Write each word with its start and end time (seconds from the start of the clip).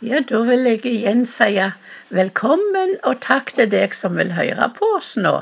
Ja, 0.00 0.22
da 0.24 0.38
vil 0.48 0.64
jeg 0.64 0.84
igjen 0.88 1.26
si 1.28 1.52
velkommen, 2.08 2.96
og 3.04 3.20
takk 3.20 3.52
til 3.52 3.68
deg 3.68 3.92
som 3.96 4.16
vil 4.16 4.32
høre 4.32 4.70
på 4.76 4.88
oss 4.96 5.12
nå. 5.20 5.40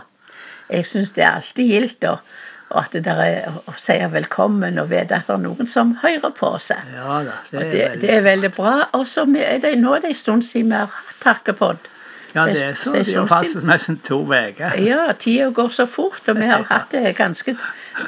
Jeg 0.68 0.86
syns 0.88 1.14
det 1.14 1.24
er 1.24 1.36
alltid 1.38 1.70
gildt 1.72 2.06
å 2.08 2.18
at 2.68 2.92
det 2.92 3.08
er 3.08 3.54
å 3.64 3.74
si 3.80 3.94
velkommen 4.12 4.76
og 4.80 4.90
vite 4.90 5.16
at 5.16 5.28
det 5.28 5.36
er 5.38 5.40
noen 5.40 5.70
som 5.70 5.94
hører 6.02 6.34
på 6.36 6.50
oss. 6.58 6.68
Ja 6.74 7.20
da, 7.24 7.38
det 7.50 7.62
er, 7.62 7.70
det, 7.70 7.86
det 8.02 8.10
er 8.18 8.26
veldig 8.26 8.50
bra. 8.56 8.74
Og 8.98 9.06
så 9.08 9.24
er 9.40 9.62
det 9.62 9.72
nå 9.80 9.94
det 10.02 10.12
en 10.12 10.18
stund 10.18 10.44
siden 10.44 10.74
vi 10.74 10.82
har 10.82 10.92
hatt 10.92 11.22
takkepod. 11.22 11.88
ja, 12.34 12.44
det 12.44 12.60
er 12.66 12.76
så, 12.76 12.92
det 12.92 13.06
er 13.06 13.14
jo 13.14 13.24
faktisk 13.30 13.64
nesten 13.64 14.00
to 14.04 14.20
uker. 14.26 14.76
Ja, 14.84 15.06
tida 15.16 15.48
går 15.56 15.72
så 15.72 15.86
fort, 15.88 16.20
og 16.28 16.36
vi 16.36 16.50
har 16.50 16.66
hatt 16.72 16.92
det 16.92 17.16
ganske 17.16 17.56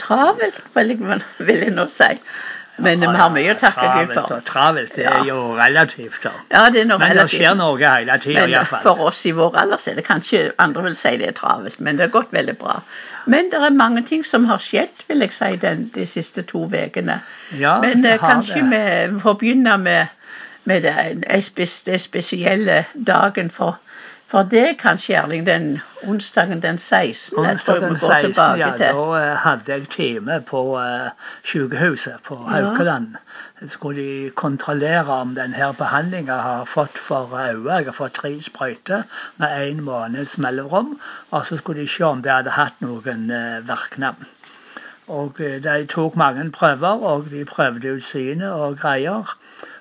travelt, 0.02 0.60
vil 0.74 1.64
jeg 1.64 1.76
nå 1.78 1.88
si. 1.88 2.12
Men 2.80 3.00
vi 3.00 3.10
har 3.20 3.30
mye 3.34 3.52
å 3.54 3.58
takke 3.60 3.86
Gud 3.98 4.14
for. 4.14 4.34
og 4.36 4.44
Travelt 4.48 4.94
det 4.96 5.06
er 5.10 5.24
jo 5.28 5.38
relativt, 5.58 6.20
da. 6.24 6.32
Ja, 6.52 6.62
det 6.72 6.82
er 6.82 6.88
noe 6.88 7.00
Men 7.02 7.18
det 7.18 7.26
skjer 7.32 7.56
noe 7.58 7.78
hele 7.80 8.16
tida, 8.22 8.46
iallfall. 8.48 8.82
for 8.86 9.10
oss 9.10 9.24
i 9.28 9.32
vår 9.36 9.58
alder 9.62 9.82
så 9.82 9.92
er 9.92 10.00
det 10.00 10.06
kanskje 10.06 10.42
andre 10.58 10.86
vil 10.88 10.96
si 10.98 11.16
det 11.20 11.28
er 11.28 11.36
travelt, 11.36 11.80
men 11.80 11.98
det 11.98 12.08
har 12.08 12.14
gått 12.14 12.32
veldig 12.36 12.56
bra. 12.60 12.80
Men 13.26 13.50
det 13.52 13.60
er 13.60 13.76
mange 13.76 14.02
ting 14.08 14.24
som 14.26 14.46
har 14.48 14.62
skjedd, 14.64 15.04
vil 15.08 15.26
jeg 15.26 15.36
si, 15.36 15.50
den, 15.60 15.90
de 15.94 16.06
siste 16.08 16.42
to 16.48 16.64
ukene. 16.70 17.20
Ja, 17.58 17.78
men 17.84 18.04
eh, 18.06 18.18
kanskje 18.20 18.64
vi 18.70 19.20
får 19.20 19.38
begynne 19.42 19.76
med, 19.78 20.06
med 20.64 20.88
den 20.88 21.24
spes, 21.42 21.82
spesielle 21.98 22.84
dagen 22.94 23.50
for, 23.50 23.78
for 24.30 24.42
det, 24.42 24.78
kanskje, 24.78 25.14
Erling. 25.18 25.46
Den 25.46 25.80
onsdagen 26.06 26.62
den 26.62 26.78
16. 26.78 27.36
tror 27.36 27.50
Onsdag 27.50 27.80
den 27.80 27.88
går 27.88 27.98
16. 27.98 28.32
tilbake 28.32 28.58
Ja, 28.58 28.70
da 28.78 29.18
eh, 29.18 29.36
hadde 29.36 29.72
jeg 29.72 29.88
time 29.90 30.40
på 30.46 30.78
uh, 30.78 31.10
sykehuset 31.44 32.22
på 32.24 32.34
Ja. 32.34 32.50
Haukeland. 32.50 33.14
Så 33.60 33.68
skulle 33.68 34.02
de 34.02 34.30
kontrollere 34.30 35.12
om 35.12 35.34
denne 35.34 35.74
behandlinga 35.78 36.34
har 36.34 36.64
fått 36.64 36.98
for 36.98 37.34
øye. 37.34 37.76
Jeg 37.76 37.84
har 37.84 37.92
fått 37.92 38.12
tre 38.12 38.42
sprøyter 38.42 39.02
med 39.36 39.48
én 39.48 39.80
måneds 39.80 40.38
mellomrom. 40.38 41.00
Og 41.30 41.46
så 41.46 41.56
skulle 41.56 41.80
de 41.80 41.88
se 41.88 42.04
om 42.04 42.22
det 42.22 42.32
hadde 42.32 42.50
hatt 42.50 42.80
noen 42.80 43.30
uh, 43.30 43.68
virkning. 43.68 44.26
Og 45.10 45.40
eh, 45.40 45.58
de 45.62 45.86
tok 45.86 46.16
mange 46.16 46.50
prøver, 46.54 47.02
og 47.02 47.30
de 47.30 47.44
prøvde 47.44 47.94
ut 47.94 48.04
synet 48.04 48.52
og 48.52 48.78
greier. 48.78 49.36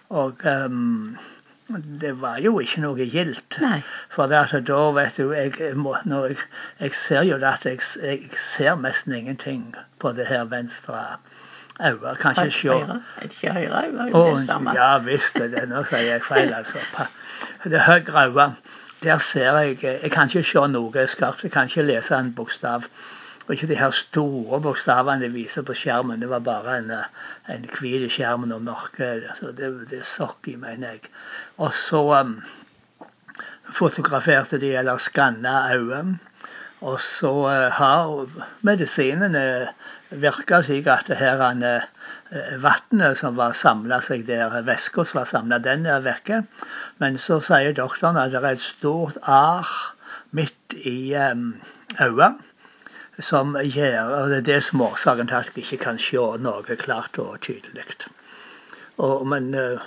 Og 0.09 0.41
ehm, 0.43 1.17
det 2.01 2.21
var 2.21 2.37
jo 2.41 2.59
ikke 2.59 2.81
noe. 2.81 3.05
Nei. 3.61 3.81
For 4.09 4.29
det 4.29 4.37
at 4.39 4.67
da, 4.67 4.79
vet 4.95 5.17
du, 5.17 5.31
jeg, 5.31 5.75
må, 5.77 5.95
når 6.05 6.25
jeg, 6.31 6.37
jeg 6.79 6.95
ser 6.97 7.21
jo 7.27 7.35
at 7.45 7.65
jeg, 7.65 7.79
jeg 8.03 8.39
ser 8.41 8.75
nesten 8.75 9.13
ingenting 9.13 9.75
på 9.99 10.11
det 10.17 10.27
her 10.27 10.43
venstre 10.49 10.97
øyet. 11.79 12.17
Kan 12.19 12.35
ikke 12.37 12.51
se. 12.51 13.01
Ikke 13.21 13.53
høyre? 13.53 13.83
Det 14.37 14.45
samme. 14.45 14.73
ja 14.73 14.97
visst 14.97 15.37
det. 15.37 15.69
Nå 15.69 15.83
sier 15.83 16.07
jeg 16.07 16.25
feil, 16.25 16.53
altså. 16.53 16.81
Det 17.63 17.81
høyre 17.81 18.25
øyet, 18.25 18.73
der 19.03 19.17
ser 19.17 19.57
jeg 19.57 19.77
Jeg 19.83 20.11
kan 20.11 20.27
ikke 20.27 20.43
se 20.43 20.67
noe 20.67 21.07
skarpt. 21.07 21.43
Jeg 21.43 21.51
kan 21.51 21.69
ikke 21.69 21.81
lese 21.81 22.15
en 22.17 22.33
bokstav. 22.33 22.89
Og 23.49 23.55
ikke 23.55 23.67
de 23.71 23.79
her 23.79 23.89
store 23.97 24.59
bokstavene 24.61 25.25
de 25.25 25.31
viser 25.33 25.63
på 25.65 25.73
skjermen. 25.73 26.21
Det 26.21 26.27
var 26.29 26.43
bare 26.45 26.75
en, 26.77 26.91
eh, 26.93 27.05
en 27.49 27.63
hvit 27.65 28.03
skjerm 28.13 28.43
og 28.53 28.61
mørke. 28.61 29.07
Så 29.39 29.49
det, 29.57 29.69
det 29.89 30.03
sokk 30.05 30.51
i, 30.51 30.53
mener 30.55 30.91
jeg. 30.91 31.07
Og 31.57 31.73
så 31.73 32.03
um, 32.19 32.35
fotograferte 33.73 34.59
de 34.61 34.75
eller 34.77 35.01
skanna 35.01 35.63
øyet. 35.73 36.19
Og 36.85 37.01
så 37.01 37.31
uh, 37.49 37.71
har 37.73 38.29
medisinene 38.61 39.41
virka 40.11 40.61
slik 40.61 40.85
at 40.85 41.09
det 41.09 41.17
her 41.17 41.41
uh, 41.41 42.61
vannet 42.61 43.17
som 43.17 43.33
var 43.41 43.57
samla 43.57 43.97
seg 44.05 44.27
der, 44.27 44.61
væska 44.61 45.07
som 45.09 45.23
var 45.23 45.31
samla, 45.31 45.57
den 45.57 45.89
er 45.89 46.05
vekke. 46.05 46.43
Men 47.01 47.17
så 47.17 47.41
sier 47.41 47.73
doktoren 47.73 48.21
at 48.21 48.29
det 48.29 48.43
er 48.43 48.51
et 48.53 48.61
stort 48.61 49.17
ar 49.25 49.73
midt 50.37 50.77
i 50.85 51.15
um, 51.17 51.55
øyet 51.97 52.45
som 53.19 53.57
gjør 53.63 54.13
Og 54.15 54.29
det 54.29 54.37
er 54.37 54.47
det 54.53 54.63
som 54.63 54.81
årsaken 54.81 55.27
til 55.27 55.35
at 55.35 55.51
jeg 55.55 55.65
ikke 55.65 55.83
kan 55.83 55.99
se 55.99 56.23
noe 56.39 56.75
klart 56.79 57.19
og 57.19 57.39
tydelig. 57.41 57.85
Og, 58.97 59.27
men 59.27 59.53
eh, 59.53 59.79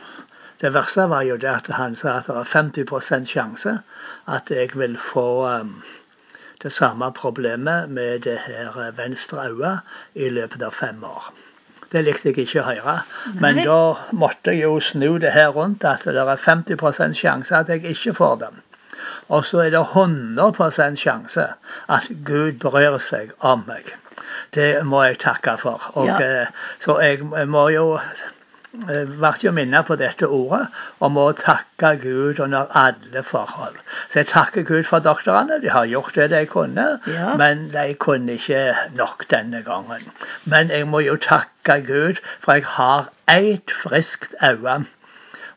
det 0.61 0.73
verste 0.75 1.09
var 1.11 1.23
jo 1.27 1.37
det 1.37 1.51
at 1.51 1.71
han 1.77 1.97
sa 1.97 2.19
at 2.19 2.29
det 2.29 2.37
var 2.37 2.51
50% 2.53 3.27
sjanse 3.27 3.79
at 4.29 4.51
jeg 4.51 4.71
vil 4.79 4.97
få 4.99 5.47
um, 5.49 5.83
det 6.63 6.73
samme 6.73 7.13
problemet 7.13 7.91
med 7.91 8.21
det 8.21 8.39
her 8.47 8.79
eh, 8.79 8.99
venstre 8.99 9.49
øyet 9.51 9.81
i 10.15 10.29
løpet 10.29 10.63
av 10.63 10.71
fem 10.73 11.05
år. 11.05 11.33
Det 11.93 12.05
likte 12.05 12.31
jeg 12.31 12.47
ikke 12.47 12.63
å 12.63 12.69
høre. 12.69 12.95
Men 13.35 13.59
Nei. 13.59 13.65
da 13.67 13.81
måtte 14.17 14.55
jeg 14.55 14.63
jo 14.65 14.79
snu 14.81 15.19
det 15.21 15.35
her 15.35 15.51
rundt 15.53 15.85
at 15.85 16.07
det 16.07 16.17
er 16.23 16.45
50% 16.47 17.19
sjanse 17.19 17.57
at 17.57 17.69
jeg 17.69 17.85
ikke 17.85 18.15
får 18.17 18.39
det. 18.45 18.53
Og 19.29 19.45
så 19.47 19.59
er 19.67 19.71
det 19.71 19.81
100 19.95 20.97
sjanse 20.97 21.47
at 21.89 22.09
Gud 22.25 22.53
bryr 22.61 22.99
seg 22.99 23.31
om 23.41 23.65
meg. 23.67 23.95
Det 24.55 24.85
må 24.85 25.03
jeg 25.07 25.19
takke 25.19 25.57
for. 25.59 25.81
Og, 25.95 26.07
Ja. 26.07 26.19
eh, 26.43 26.47
Så 26.81 26.99
jeg 27.01 27.49
må 27.49 27.69
jo 27.73 27.99
eh, 28.89 29.05
ble 29.07 29.33
jo 29.45 29.51
minnet 29.53 29.87
på 29.87 29.97
dette 29.97 30.27
ordet 30.29 30.67
om 31.01 31.17
å 31.17 31.33
takke 31.37 31.97
Gud 32.03 32.41
under 32.41 32.67
alle 32.75 33.23
forhold. 33.23 33.77
Så 34.11 34.19
jeg 34.21 34.27
takker 34.29 34.63
Gud 34.63 34.85
for 34.85 34.99
doktorene. 34.99 35.61
De 35.63 35.69
har 35.71 35.85
gjort 35.87 36.15
det 36.15 36.31
de 36.31 36.47
kunne, 36.47 37.01
Ja. 37.07 37.35
men 37.37 37.69
de 37.73 37.95
kunne 37.95 38.33
ikke 38.33 38.75
nok 38.95 39.25
denne 39.31 39.63
gangen. 39.63 40.01
Men 40.47 40.69
jeg 40.71 40.87
må 40.87 40.99
jo 41.05 41.17
takke 41.17 41.81
Gud 41.87 42.17
for 42.41 42.53
jeg 42.55 42.65
har 42.65 43.09
ett 43.29 43.71
friskt 43.83 44.35
øye. 44.43 44.85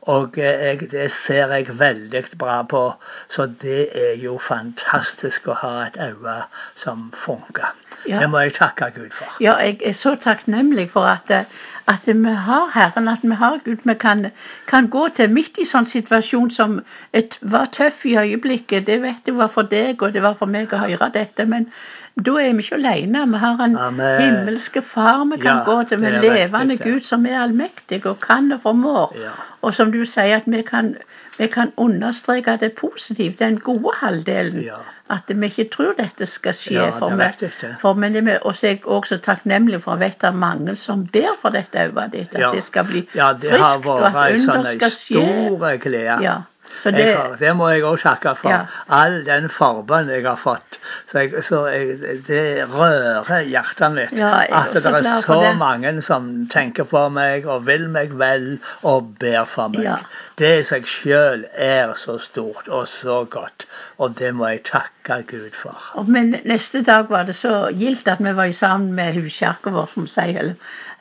Og 0.05 0.37
eh, 0.37 0.65
jeg, 0.65 0.91
det 0.91 1.11
ser 1.11 1.53
jeg 1.53 1.79
veldig 1.79 2.23
bra 2.37 2.59
på, 2.69 2.83
så 3.29 3.47
det 3.61 3.87
er 3.97 4.13
jo 4.21 4.37
fantastisk 4.37 5.49
å 5.49 5.57
ha 5.63 5.73
et 5.87 5.97
øye 5.97 6.35
som 6.81 7.07
funker. 7.17 7.73
Ja. 8.05 8.19
Det 8.21 8.29
må 8.29 8.43
jeg 8.45 8.53
takke 8.59 8.91
Gud 8.93 9.15
for. 9.17 9.31
Ja, 9.41 9.55
jeg 9.57 9.79
er 9.81 9.95
så 9.97 10.13
takknemlig 10.21 10.91
for 10.93 11.09
at, 11.09 11.31
eh, 11.33 11.49
at 11.87 12.07
vi 12.07 12.29
har 12.47 12.71
Herren, 12.73 13.07
at 13.07 13.19
vi 13.21 13.35
har 13.35 13.59
Gud. 13.65 13.77
Vi 13.83 13.93
kan, 13.93 14.25
kan 14.67 14.87
gå 14.89 15.07
til 15.15 15.29
midt 15.29 15.59
i 15.61 15.67
sånn 15.69 15.85
situasjon 15.85 16.49
som 16.51 16.79
et, 17.13 17.37
var 17.41 17.69
tøff 17.71 18.05
i 18.05 18.15
øyeblikket. 18.17 18.87
Det 18.87 19.01
vet 19.03 19.29
jeg 19.29 19.37
var 19.37 19.51
for 19.53 19.69
deg, 19.69 20.01
og 20.01 20.13
det 20.13 20.23
var 20.25 20.33
for 20.39 20.49
meg 20.49 20.73
å 20.73 20.81
høre 20.81 21.11
dette. 21.13 21.45
Men 21.45 21.69
da 22.15 22.31
er 22.39 22.53
vi 22.55 22.63
ikke 22.63 22.75
alene. 22.75 23.25
Vi 23.27 23.37
har 23.37 23.61
en 23.63 23.77
Amen. 23.77 24.21
himmelske 24.21 24.81
far 24.81 25.25
vi 25.25 25.37
kan 25.37 25.57
Ja, 25.57 25.63
gå 25.65 25.83
til. 25.83 25.99
Med 25.99 26.13
er 26.13 26.21
levende. 26.21 26.77
Gud 26.77 27.01
som 27.01 27.25
er 27.25 27.41
allmektig 27.41 28.05
og 28.05 28.19
kan 28.19 28.51
og 28.51 28.61
formår. 28.61 29.15
Ja. 29.19 29.31
Og 29.61 29.73
som 29.73 29.91
du 29.91 30.05
sier, 30.05 30.37
at 30.37 30.43
vi 30.45 30.61
kan, 30.61 30.95
vi 31.37 31.47
kan 31.47 31.71
understreke 31.77 32.57
det 32.61 32.73
positive, 32.73 33.33
den 33.39 33.59
gode 33.59 33.91
halvdelen. 33.95 34.61
Ja. 34.63 34.79
At 35.09 35.23
vi 35.27 35.45
ikke 35.45 35.69
tror 35.69 35.93
dette 35.97 36.25
skal 36.25 36.53
skje. 36.53 36.91
For 36.99 37.09
er 37.11 38.27
er 38.27 38.39
og 38.41 38.55
så 38.55 38.67
er 38.67 38.71
jeg 38.71 38.87
også 38.87 39.17
takknemlig 39.17 39.83
for 39.83 39.93
å 39.93 39.99
vite 39.99 40.27
at 40.27 40.35
mange 40.35 40.75
som 40.75 41.05
ber 41.05 41.35
for 41.41 41.49
dette 41.49 41.74
øyet 41.75 42.11
ditt, 42.13 42.35
at 42.35 42.41
Ja. 42.41 42.51
det 42.55 42.63
skal 42.63 42.85
bli 42.89 43.07
Ja, 43.15 43.33
det 43.33 43.51
friskt, 43.53 43.85
og 43.87 44.03
at 44.05 44.35
under 44.49 44.63
skal 44.71 44.91
skje. 44.91 46.21
Ja. 46.23 46.37
Så 46.79 46.89
Jeg 46.89 46.97
det, 46.97 47.15
har, 47.15 47.35
det 47.39 47.51
må 47.55 47.67
jeg 47.71 47.83
òg 47.87 48.01
takke 48.01 48.33
for. 48.35 48.49
Ja. 48.51 48.65
All 48.91 49.21
den 49.25 49.45
forbønn 49.49 50.09
jeg 50.11 50.25
har 50.25 50.35
fått. 50.35 50.79
Så, 51.07 51.19
jeg, 51.23 51.43
så 51.45 51.61
jeg, 51.71 51.99
det 52.27 52.65
rører 52.73 53.45
hjertet 53.47 53.93
mitt 53.95 54.11
Ja, 54.17 54.33
at 54.43 54.73
det 54.73 54.83
er 54.85 55.21
så 55.23 55.37
det. 55.41 55.53
mange 55.57 56.01
som 56.03 56.27
tenker 56.51 56.83
på 56.83 57.05
meg 57.15 57.45
og 57.47 57.63
vil 57.69 57.87
meg 57.93 58.11
vel 58.19 58.57
og 58.83 59.13
ber 59.21 59.45
for 59.47 59.71
meg. 59.71 59.83
Ja. 59.87 59.95
Det 60.37 60.51
i 60.59 60.63
seg 60.67 60.83
sjøl 60.89 61.45
er 61.55 61.93
så 61.95 62.17
stort 62.19 62.67
og 62.67 62.89
så 62.91 63.21
godt, 63.23 63.65
og 63.97 64.17
det 64.19 64.33
må 64.35 64.49
jeg 64.51 64.63
takke 64.67 65.21
Gud 65.31 65.55
for. 65.55 65.79
og, 65.95 66.09
men 66.09 66.35
neste 66.43 66.81
dag 66.83 67.07
var 67.09 67.23
det 67.23 67.35
så 67.35 67.69
gildt 67.71 68.07
at 68.11 68.19
vi 68.19 68.35
var 68.35 68.51
sammen 68.51 68.91
med 68.99 69.13
huskjerka 69.15 69.71
vår, 69.71 69.87
som 69.93 70.07
sier, 70.11 70.55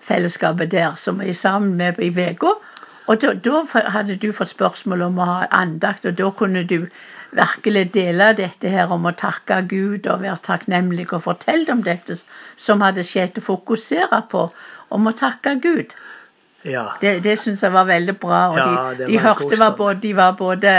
fellesskapet 0.05 0.71
der, 0.73 0.95
som 1.01 1.21
vi 1.21 1.33
er 1.33 1.41
sammen 1.41 1.77
med 1.81 1.99
i 1.99 2.11
uka. 2.13 2.55
Og 3.07 3.21
da, 3.21 3.35
da 3.35 3.61
hadde 3.93 4.17
du 4.17 4.31
fått 4.33 4.55
spørsmål 4.55 5.03
om 5.11 5.19
å 5.21 5.27
ha 5.29 5.41
andakt, 5.53 6.07
og 6.09 6.17
da 6.17 6.31
kunne 6.33 6.63
du 6.65 6.87
virkelig 7.37 7.91
dele 7.93 8.31
dette 8.39 8.71
her 8.73 8.93
om 8.95 9.05
å 9.05 9.13
takke 9.13 9.61
Gud 9.69 10.07
og 10.07 10.23
være 10.23 10.41
takknemlig 10.47 11.11
og 11.13 11.27
fortelle 11.27 11.69
om 11.73 11.83
dette 11.85 12.17
som 12.57 12.85
hadde 12.85 13.05
skjedd, 13.05 13.41
og 13.43 13.49
fokusere 13.51 14.23
på 14.31 14.47
om 14.95 15.11
å 15.11 15.17
takke 15.19 15.59
Gud. 15.61 15.93
Ja. 16.65 16.85
Det, 17.01 17.19
det 17.25 17.35
syns 17.41 17.63
jeg 17.63 17.73
var 17.75 17.85
veldig 17.85 18.15
bra. 18.21 18.41
Og 18.49 18.57
de, 18.57 18.69
ja, 18.73 19.07
de 19.09 19.19
hørte 19.21 19.59
var 19.61 19.75
både, 19.77 20.01
de 20.01 20.13
var 20.17 20.33
både 20.39 20.73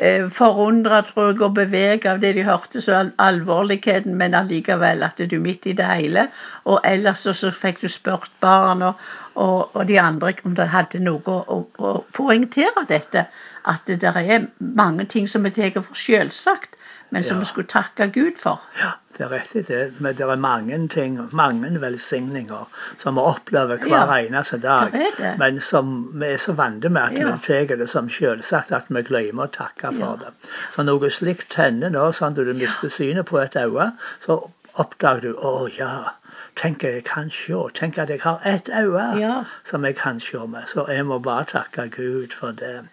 eh, 0.00 0.24
forundra, 0.32 1.02
og 1.16 1.54
beveget 1.54 2.06
av 2.08 2.22
det 2.22 2.32
de 2.38 2.46
hørte, 2.46 2.80
så 2.80 2.96
al 2.96 3.12
alvorligheten, 3.18 4.16
men 4.16 4.34
allikevel 4.34 5.04
at 5.04 5.20
du 5.30 5.36
midt 5.44 5.68
i 5.68 5.76
det 5.76 5.90
hele. 6.00 6.28
Og 6.64 6.80
ellers 6.84 7.26
så, 7.26 7.36
så 7.36 7.52
fikk 7.52 7.82
du 7.82 7.88
spurt 7.92 8.30
barn 8.40 8.82
og, 8.88 9.04
og, 9.34 9.76
og 9.76 9.84
de 9.88 10.00
andre 10.00 10.32
om 10.44 10.56
de 10.56 10.66
hadde 10.72 11.02
noe 11.04 11.20
å, 11.28 11.38
å, 11.44 11.60
å 11.78 11.94
poengtere 12.16 12.86
dette. 12.88 13.28
At 13.68 13.84
det 13.86 14.00
der 14.00 14.16
er 14.16 14.48
mange 14.58 15.04
ting 15.04 15.28
som 15.28 15.44
vi 15.44 15.52
tar 15.52 15.76
for 15.76 15.98
selvsagt, 15.98 16.77
men 17.10 17.22
som 17.24 17.36
Ja. 17.36 17.40
vi 17.40 17.46
skulle 17.46 17.66
takke 17.66 18.08
Gud 18.12 18.36
for. 18.38 18.60
Ja, 18.80 18.90
det 19.18 19.24
er 19.26 19.30
riktig 19.30 19.66
det. 19.68 20.00
Men 20.00 20.14
det 20.16 20.20
er 20.28 20.36
mange 20.36 20.88
ting, 20.88 21.28
mange 21.32 21.80
velsigninger 21.80 22.66
som 22.98 23.14
vi 23.14 23.20
opplever 23.20 23.76
hver 23.78 23.88
Ja, 23.88 24.18
eneste 24.28 24.58
dag. 24.58 24.92
Men 25.38 25.60
som 25.60 26.10
vi 26.20 26.26
er 26.26 26.36
så 26.36 26.52
vant 26.52 26.84
med 26.90 27.02
at 27.02 27.12
Ja. 27.18 27.30
vi 27.32 27.38
tar 27.66 27.76
det 27.76 27.88
som 27.88 28.08
selvsagt 28.08 28.72
at 28.72 28.84
vi 28.88 29.02
glemmer 29.02 29.46
å 29.46 29.50
takke 29.52 29.92
for 29.98 30.16
det. 30.16 30.32
Så 30.74 30.82
noe 30.84 31.10
slikt 31.10 31.54
hender 31.54 31.90
nå, 31.90 32.12
sånn 32.12 32.28
at 32.38 32.44
du 32.44 32.52
mister 32.54 32.88
synet 32.88 33.26
på 33.26 33.38
et 33.42 33.56
øye, 33.56 33.92
så 34.20 34.50
oppdager 34.78 35.20
du 35.20 35.32
å 35.34 35.68
ja, 35.78 36.10
tenk 36.56 36.82
jeg 36.82 37.04
kan 37.04 37.30
se. 37.30 37.52
Tenk 37.74 37.98
at 37.98 38.08
jeg 38.08 38.20
har 38.20 38.40
ett 38.44 38.68
øye 38.68 39.18
Ja. 39.20 39.44
som 39.64 39.84
jeg 39.84 39.96
kan 39.96 40.20
se 40.20 40.38
med. 40.46 40.64
Så 40.68 40.86
jeg 40.88 41.04
må 41.06 41.18
bare 41.22 41.44
takke 41.44 41.88
Gud 41.90 42.32
for 42.32 42.52
det. 42.52 42.84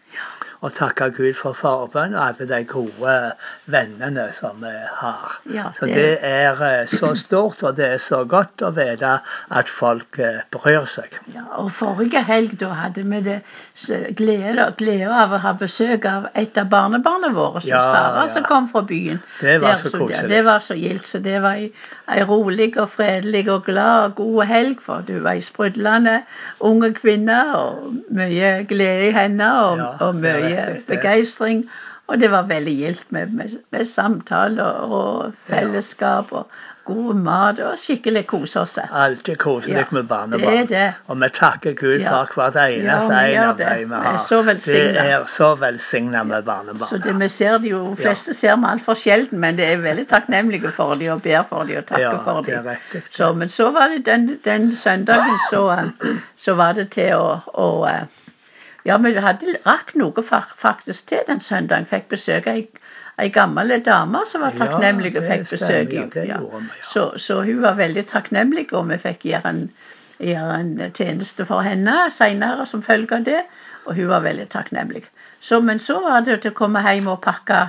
Og 0.66 0.72
takke 0.74 1.12
Gud 1.14 1.36
for 1.38 1.54
forbønn 1.54 2.16
og 2.18 2.24
alle 2.26 2.46
de 2.50 2.60
gode 2.66 3.12
vennene 3.70 4.24
som 4.34 4.58
vi 4.64 4.72
har. 5.02 5.36
Ja, 5.54 5.68
Så 5.78 5.86
det- 5.86 5.96
det 5.96 6.18
er 6.24 6.62
eh, 6.64 6.86
så 6.90 7.12
stort, 7.16 7.62
og 7.64 7.76
det 7.78 7.86
er 7.86 7.98
så 8.02 8.24
godt 8.28 8.64
å 8.66 8.72
vite 8.74 9.20
at 9.52 9.70
folk 9.70 10.18
eh, 10.20 10.40
bryr 10.52 10.86
seg. 10.90 11.20
Ja, 11.36 11.44
og 11.62 11.70
forrige 11.72 12.24
helg 12.26 12.58
da 12.60 12.70
hadde 12.80 13.04
vi 13.04 13.22
det 13.22 13.42
glede, 14.18 14.66
glede 14.78 15.12
av 15.12 15.34
å 15.36 15.40
ha 15.44 15.54
besøk 15.60 16.06
av 16.10 16.28
et 16.36 16.58
av 16.58 16.70
barnebarna 16.72 17.30
våre, 17.36 17.62
Ja, 17.68 17.82
Sara, 17.94 18.28
som 18.34 18.44
kom 18.44 18.68
fra 18.72 18.82
byen. 18.82 19.22
Det 19.42 19.60
var 19.62 19.68
Der, 19.76 19.76
så 19.84 19.92
koselig. 19.98 20.30
Det 20.30 20.42
var 20.46 20.60
så 20.60 20.74
gildt. 20.80 21.06
Så 21.08 21.20
det 21.24 21.42
var 21.42 21.60
ei, 21.60 21.72
ei 22.10 22.24
rolig 22.24 22.72
og 22.78 22.90
fredelig 22.90 23.46
og 23.52 23.66
glad 23.66 24.06
og 24.06 24.16
god 24.16 24.46
helg, 24.50 24.82
for 24.82 25.04
du 25.08 25.20
var 25.20 25.32
ei 25.38 25.42
sprudlende 25.46 26.22
unge 26.62 26.94
kvinne, 26.98 27.40
og 27.56 27.94
mye 28.16 28.66
glede 28.70 29.10
i 29.10 29.12
henne, 29.12 29.50
og, 29.66 29.80
og 30.02 30.16
mye 30.16 30.42
det. 30.42 30.55
Begeistring. 30.88 31.66
Og 32.08 32.20
det 32.22 32.28
var 32.30 32.46
veldig 32.46 32.74
gildt 32.78 33.06
med, 33.10 33.32
med, 33.34 33.54
med 33.74 33.86
samtaler 33.90 34.84
og 34.94 35.32
fellesskap 35.50 36.32
og 36.38 36.52
god 36.86 37.16
mat 37.18 37.60
og 37.66 37.80
skikkelig 37.82 38.22
kose 38.30 38.60
oss. 38.62 38.76
Alltid 38.94 39.40
koselig 39.42 39.74
Ja, 39.80 39.86
med 39.90 40.04
det 40.04 40.10
barnebarn. 40.12 40.58
er 40.60 40.66
det. 40.70 40.84
Og 41.08 41.18
vi 41.22 41.30
takker 41.34 41.74
Gud 41.80 42.00
Ja. 42.04 42.12
for 42.12 42.34
hvert 42.44 42.60
eneste 42.62 43.14
Ja, 43.14 43.24
en 43.32 43.44
av 43.50 43.58
dem 43.58 43.78
vi 43.80 43.86
Vi 43.86 44.02
har. 44.04 44.18
så. 44.18 44.42
Det 44.44 44.98
er 45.02 45.26
så 45.26 45.56
velsigna 45.56 46.24
med 46.24 46.44
barnebarn. 46.46 46.88
Så 46.90 46.98
det 47.08 47.16
vi 47.20 47.28
ser 47.28 47.58
de 47.58 47.70
jo, 47.70 47.96
fleste 47.96 48.34
ser 48.34 48.56
vi 48.56 48.66
altfor 48.70 48.94
sjelden, 49.02 49.40
men 49.40 49.58
det 49.58 49.66
er 49.72 49.78
veldig 49.82 50.06
takknemlige 50.08 50.72
for 50.78 50.94
dem 50.94 51.12
og 51.14 51.22
ber 51.24 51.42
for 51.50 51.64
dem 51.64 51.78
og 51.78 51.86
takker 51.88 52.22
for 52.24 52.42
det 52.42 52.62
de. 52.64 52.70
riktig. 52.70 53.02
Så, 53.12 53.34
men 53.34 53.50
så 53.50 53.72
var 53.72 53.88
det 53.88 54.06
den, 54.06 54.40
den 54.46 54.72
søndagen 54.76 55.40
så, 55.50 55.70
eh, 55.72 56.14
så 56.38 56.54
var 56.54 56.74
det 56.74 56.92
til 56.92 57.14
å, 57.16 57.40
å 57.54 57.88
eh, 57.90 58.06
Ja, 58.86 58.98
vi 59.02 59.16
hadde 59.18 59.56
rakk 59.66 59.96
noe 59.98 60.24
faktisk 60.24 61.08
til 61.10 61.24
den 61.28 61.40
søndagen. 61.42 61.88
Fikk 61.90 62.12
besøk 62.14 62.46
av 62.52 62.60
ei, 62.60 62.68
ei 63.18 63.32
gammel 63.34 63.74
dame 63.86 64.22
som 64.30 64.46
var 64.46 64.54
takknemlig 64.60 65.16
og 65.18 65.26
fikk 65.26 65.48
besøk. 65.50 65.94
ja, 65.96 66.06
det 66.14 66.28
gjorde 66.28 66.28
vi, 66.28 66.28
ja. 66.30 66.82
Så, 66.92 67.06
så 67.18 67.40
hun 67.48 67.64
var 67.64 67.80
veldig 67.80 68.06
takknemlig, 68.12 68.68
og 68.78 68.92
vi 68.92 69.00
fikk 69.02 69.26
gjøre 69.32 69.54
en, 69.56 69.64
gjøre 70.22 70.60
en 70.60 70.76
tjeneste 70.94 71.48
for 71.50 71.66
henne 71.66 71.96
senere 72.14 72.68
som 72.70 72.86
følge 72.86 73.18
av 73.18 73.26
det. 73.26 73.42
Og 73.86 73.98
hun 73.98 74.12
var 74.14 74.22
veldig 74.26 74.46
takknemlig. 74.54 75.04
Så, 75.42 75.62
men 75.66 75.82
så 75.82 75.98
var 76.06 76.22
det 76.26 76.40
til 76.44 76.54
å 76.54 76.58
komme 76.58 76.86
hjem 76.86 77.10
og 77.10 77.24
pakke, 77.26 77.64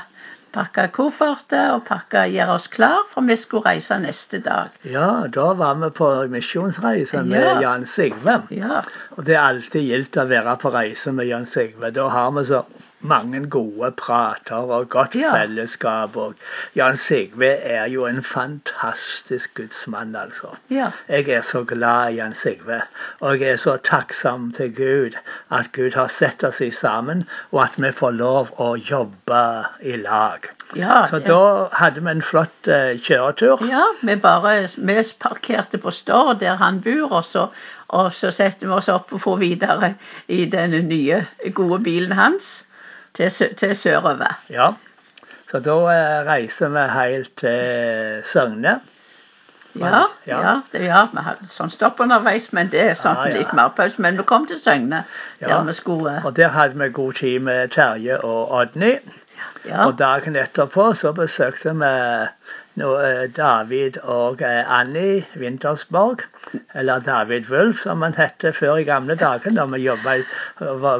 pakke 0.57 0.87
kofferter 0.97 1.75
og 1.77 1.85
pakke, 1.89 2.25
gjøre 2.33 2.57
oss 2.57 2.67
klar, 2.73 3.05
for 3.13 3.27
vi 3.29 3.37
skulle 3.37 3.69
reise 3.69 3.99
neste 4.03 4.41
dag. 4.45 4.73
Ja, 4.89 5.27
da 5.33 5.51
var 5.61 5.77
vi 5.85 5.91
på 6.01 6.09
misjonsreise 6.33 7.23
med 7.29 7.43
Ja. 7.45 7.55
Jan 7.67 7.87
Sigve. 7.87 8.39
Ja, 8.57 8.81
Og 9.17 9.25
det 9.29 9.37
er 9.37 9.45
alltid 9.47 9.85
gildt 9.91 10.17
å 10.17 10.27
være 10.33 10.57
på 10.63 10.73
reise 10.75 11.13
med 11.13 11.29
Jan 11.29 11.47
Sigve. 11.47 11.93
Da 11.93 12.09
har 12.09 12.31
vi 12.39 12.45
så 12.49 12.65
mange 13.01 13.51
gode 13.51 13.91
prater 13.93 14.57
og 14.57 14.89
godt 14.89 15.13
fellesskap. 15.13 16.17
Og 16.17 16.35
Jan 16.77 16.97
Sigve 16.97 17.47
er 17.47 17.87
jo 17.89 18.07
en 18.07 18.23
fantastisk 18.23 19.55
gudsmann, 19.55 20.17
altså. 20.17 20.57
ja, 20.71 20.91
Jeg 21.09 21.29
er 21.29 21.43
så 21.43 21.65
glad 21.65 22.13
i 22.13 22.17
Jan 22.17 22.35
Sigve, 22.35 22.81
og 23.21 23.41
jeg 23.41 23.51
er 23.51 23.57
så 23.57 23.77
takksom 23.77 24.53
til 24.53 24.75
Gud 24.77 25.19
at 25.51 25.73
Gud 25.73 25.95
har 25.95 26.09
sett 26.09 26.45
oss 26.45 26.61
i 26.61 26.71
sammen, 26.71 27.25
og 27.53 27.63
at 27.63 27.79
vi 27.79 27.93
får 27.93 28.11
lov 28.11 28.53
å 28.59 28.75
jobbe 28.77 29.43
i 29.81 29.97
lag. 29.97 30.49
ja. 30.77 31.07
Så 31.11 31.19
da 31.19 31.69
hadde 31.73 32.01
vi 32.01 32.11
en 32.11 32.23
flott 32.23 32.69
uh, 32.69 32.97
kjøretur. 32.99 33.63
Ja, 33.69 33.85
vi 34.03 34.17
bare 34.17 34.69
vi 34.77 35.03
parkerte 35.21 35.79
på 35.79 35.91
Stord, 35.91 36.41
der 36.41 36.57
han 36.57 36.81
bor, 36.81 37.13
og 37.13 37.25
så, 37.25 37.49
og 37.89 38.13
så 38.13 38.31
setter 38.31 38.67
vi 38.67 38.73
oss 38.73 38.89
opp 38.89 39.13
og 39.13 39.21
får 39.21 39.37
videre 39.37 39.95
i 40.29 40.45
den 40.51 40.89
nye, 40.89 41.27
gode 41.55 41.83
bilen 41.83 42.13
hans 42.13 42.67
til, 43.17 43.31
sø- 43.33 43.53
til 43.57 43.73
sørover. 43.77 44.37
Ja. 44.53 44.71
Så 45.51 45.61
da 45.65 45.77
eh, 45.93 46.27
reiser 46.29 46.69
vi 46.75 46.85
helt 46.93 47.33
til 47.41 48.23
Søgne. 48.29 48.77
Ja, 49.77 50.03
Ja. 50.27 50.39
ja, 50.41 50.53
det, 50.73 50.81
ja, 50.89 51.03
vi 51.13 51.21
hadde 51.21 51.47
sånn 51.53 51.69
stopp 51.71 51.99
underveis, 52.01 52.47
men 52.57 52.71
det 52.73 52.81
er 52.81 52.95
sånn 52.97 53.19
Ja, 53.19 53.27
ja. 53.29 53.35
litt 53.43 53.53
mer 53.55 53.69
pause. 53.77 54.01
Men 54.01 54.17
vi 54.17 54.25
kom 54.25 54.47
til 54.49 54.57
Søgne, 54.61 55.03
Ja. 55.41 55.49
der 55.49 55.65
vi 55.69 55.73
skulle 55.77 56.15
Og 56.25 56.37
der 56.37 56.49
hadde 56.49 56.79
vi 56.81 56.89
god 56.89 57.13
tid 57.13 57.39
med 57.41 57.69
Terje 57.77 58.17
og 58.25 58.51
Odny. 58.61 58.95
Ja, 59.67 59.85
Og 59.87 59.99
dagen 59.99 60.37
etterpå 60.37 60.93
så 60.95 61.13
besøkte 61.13 61.75
vi 61.75 61.93
nå, 62.77 62.91
eh, 63.01 63.25
David 63.37 63.99
og 64.03 64.43
eh, 64.45 64.71
Annie 64.79 65.25
Wintersborg. 65.37 66.25
Eller 66.75 67.01
David 67.01 67.49
Wulf, 67.51 67.83
som 67.83 68.03
han 68.03 68.15
het 68.15 68.45
før 68.55 68.77
i 68.77 68.85
gamle 68.85 69.17
dager, 69.19 69.51
da 69.57 69.65
vi 69.73 69.81
jobba 69.83 70.17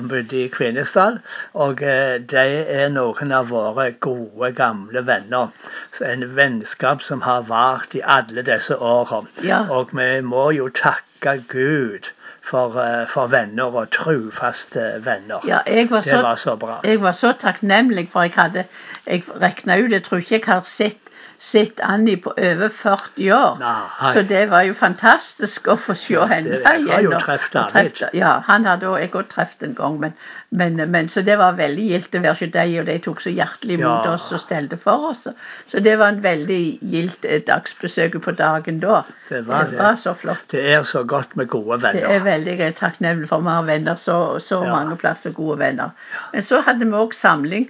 bodde 0.09 0.41
i 0.41 0.49
Kvinesdal. 0.53 1.21
Og 1.55 1.83
eh, 1.83 2.17
de 2.33 2.47
er 2.81 2.89
noen 2.95 3.33
av 3.33 3.53
våre 3.53 3.91
gode, 4.01 4.53
gamle 4.57 5.05
venner. 5.07 5.53
Så 5.93 6.05
En 6.05 6.25
vennskap 6.37 7.03
som 7.03 7.23
har 7.23 7.47
vart 7.49 7.95
i 7.95 8.03
alle 8.05 8.43
disse 8.43 8.77
årene. 8.77 9.29
Ja. 9.45 9.65
Og 9.71 9.93
vi 9.93 10.21
må 10.21 10.51
jo 10.57 10.69
takke 10.69 11.41
Gud 11.49 12.13
for, 12.47 12.77
for 13.11 13.27
venner 13.27 13.75
og 13.75 13.91
trufaste 13.91 15.01
venner. 15.05 15.43
ja 15.49 15.61
jeg, 15.67 15.91
var 15.91 16.01
Det 16.01 16.23
var 16.23 16.37
så 16.37 16.57
bra. 16.57 16.81
jeg 16.85 17.01
var 17.03 17.13
så 17.13 17.33
takknemlig, 17.33 18.09
for 18.13 18.23
jeg 18.23 18.33
hadde 18.37 18.65
Jeg 19.07 19.23
regna 19.41 19.77
ut 19.79 19.93
Jeg 19.93 20.05
tror 20.05 20.19
ikke 20.19 20.35
jeg 20.35 20.45
har 20.47 20.63
sett 20.63 20.99
sett 21.39 21.81
Annie 21.85 22.17
på 22.17 22.31
over 22.37 22.69
40 22.73 23.33
år. 23.33 23.59
Nei. 23.61 24.13
Så 24.15 24.23
det 24.29 24.47
var 24.51 24.63
jo 24.65 24.75
fantastisk 24.75 25.69
å 25.69 25.77
få 25.77 25.95
se 25.95 26.17
henne 26.31 26.61
igjen. 26.61 26.87
jeg 26.87 26.95
har 26.95 27.03
jo 27.05 27.13
truffet 27.21 27.75
henne. 27.75 28.09
Ja, 28.17 28.31
han 28.47 28.65
hadde 28.65 28.89
også, 28.89 29.01
jeg 29.03 29.13
òg 29.15 29.29
truffet 29.33 29.63
en 29.69 29.75
gang, 29.79 29.99
men, 30.01 30.15
men, 30.51 30.81
men 30.91 31.09
så 31.13 31.23
det 31.27 31.37
var 31.39 31.57
veldig 31.59 31.87
gildt 31.91 32.15
å 32.17 32.23
være 32.25 32.35
hos 32.39 32.53
deg, 32.57 32.75
og 32.81 32.87
de 32.89 32.99
tok 33.05 33.21
så 33.21 33.31
hjertelig 33.35 33.79
imot 33.81 34.07
Ja. 34.09 34.15
oss 34.17 34.31
og 34.33 34.41
stelte 34.41 34.77
for 34.81 35.11
oss. 35.11 35.27
Så 35.69 35.81
det 35.85 35.97
var 36.01 36.15
en 36.15 36.23
veldig 36.25 36.61
gildt 36.81 37.25
eh, 37.29 37.43
dagsbesøk 37.47 38.17
på 38.25 38.33
dagen 38.39 38.81
da. 38.81 39.03
Det 39.29 39.43
var 39.47 39.69
det. 39.71 39.79
var 39.79 39.95
så 40.01 40.15
flott. 40.15 40.47
Det 40.51 40.65
er 40.75 40.83
så 40.89 41.05
godt 41.05 41.37
med 41.37 41.49
gode 41.53 41.83
venner. 41.83 42.01
Det 42.01 42.17
er 42.17 42.25
veldig 42.25 42.73
takknemlig 42.81 43.29
for 43.29 43.45
vi 43.45 43.53
har 43.53 43.63
venner, 43.69 43.95
så, 44.01 44.39
så 44.41 44.63
Ja. 44.65 44.73
mange 44.73 44.97
plasser 44.97 45.31
gode 45.37 45.59
venner. 45.59 45.91
Men 46.33 46.43
så 46.43 46.61
hadde 46.65 46.85
vi 46.87 46.93
òg 46.97 47.13
samling. 47.15 47.69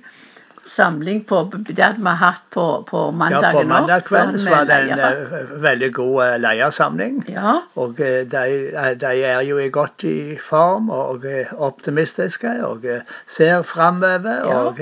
Samling 0.66 1.20
på, 1.28 1.38
det 1.68 1.78
hadde 1.78 2.02
vi 2.02 2.12
hatt 2.20 2.42
på, 2.50 2.62
på 2.88 3.00
Ja, 3.30 3.40
på 3.52 3.62
mandag 3.62 3.86
Da 3.88 3.98
kveld 4.08 4.40
så 4.42 4.50
var 4.50 4.64
det 4.66 4.74
en 4.80 4.88
leirer. 4.98 5.20
eh, 5.40 5.52
veldig 5.62 5.90
god 5.94 6.16
eh, 6.24 6.36
leiersamling. 6.42 7.20
Ja, 7.30 7.52
Og 7.76 8.00
eh, 8.00 8.24
de, 8.26 8.44
de 9.00 9.12
er 9.30 9.40
jo 9.46 9.58
i 9.62 9.68
godt 9.70 10.04
i 10.04 10.36
form 10.48 10.90
og 10.90 11.24
optimistiske 11.58 12.56
og 12.66 12.84
ser 13.28 13.62
framover 13.62 14.42
Ja. 14.46 14.58
og 14.66 14.80